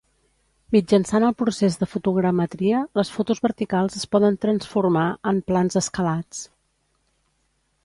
Mitjançant 0.75 1.25
el 1.27 1.35
procés 1.41 1.77
de 1.81 1.87
fotogrametria, 1.91 2.79
les 3.01 3.13
fotos 3.17 3.43
verticals 3.45 3.99
es 4.01 4.07
poden 4.15 4.41
transformar 4.47 5.07
en 5.33 5.45
plans 5.51 5.81
escalats. 5.85 6.43